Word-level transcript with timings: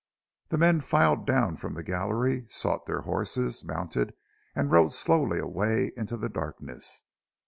The 0.49 0.57
men 0.57 0.81
filed 0.81 1.27
down 1.27 1.57
from 1.57 1.75
the 1.75 1.83
gallery, 1.83 2.47
sought 2.49 2.87
their 2.87 3.01
horses, 3.01 3.63
mounted, 3.63 4.15
and 4.55 4.71
rode 4.71 4.93
slowly 4.93 5.37
away 5.37 5.91
into 5.95 6.17
the 6.17 6.27
darkness. 6.27 7.03